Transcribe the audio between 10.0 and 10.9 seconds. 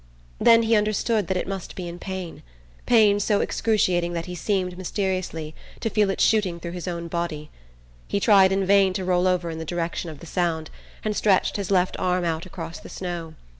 of the sound,